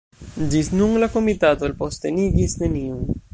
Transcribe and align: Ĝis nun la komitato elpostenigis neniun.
Ĝis 0.53 0.69
nun 0.79 0.95
la 1.03 1.09
komitato 1.17 1.67
elpostenigis 1.69 2.57
neniun. 2.63 3.07